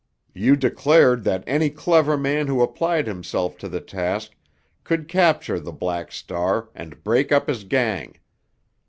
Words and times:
You 0.33 0.55
declared 0.55 1.23
that 1.25 1.43
any 1.45 1.69
clever 1.69 2.17
man 2.17 2.47
who 2.47 2.63
applied 2.63 3.05
himself 3.05 3.55
to 3.59 3.69
the 3.69 3.79
task 3.81 4.31
could 4.83 5.07
capture 5.07 5.59
the 5.59 5.71
Black 5.71 6.11
Star 6.11 6.69
and 6.73 7.03
break 7.03 7.31
up 7.31 7.47
his 7.47 7.63
gang. 7.65 8.15